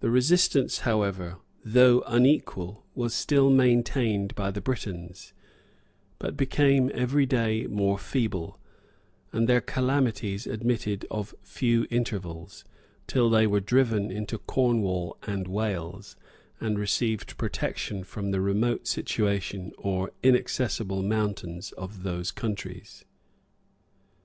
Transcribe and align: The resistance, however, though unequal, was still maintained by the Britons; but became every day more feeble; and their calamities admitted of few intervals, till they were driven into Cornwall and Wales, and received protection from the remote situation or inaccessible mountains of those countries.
The 0.00 0.10
resistance, 0.10 0.78
however, 0.78 1.36
though 1.64 2.02
unequal, 2.08 2.84
was 2.96 3.14
still 3.14 3.50
maintained 3.50 4.34
by 4.34 4.50
the 4.50 4.60
Britons; 4.60 5.32
but 6.18 6.36
became 6.36 6.90
every 6.92 7.24
day 7.24 7.68
more 7.68 7.96
feeble; 7.96 8.58
and 9.32 9.48
their 9.48 9.60
calamities 9.60 10.48
admitted 10.48 11.06
of 11.08 11.36
few 11.40 11.86
intervals, 11.88 12.64
till 13.06 13.30
they 13.30 13.46
were 13.46 13.60
driven 13.60 14.10
into 14.10 14.38
Cornwall 14.38 15.18
and 15.22 15.46
Wales, 15.46 16.16
and 16.58 16.76
received 16.76 17.38
protection 17.38 18.02
from 18.02 18.32
the 18.32 18.40
remote 18.40 18.88
situation 18.88 19.70
or 19.78 20.10
inaccessible 20.24 21.04
mountains 21.04 21.70
of 21.78 22.02
those 22.02 22.32
countries. 22.32 23.04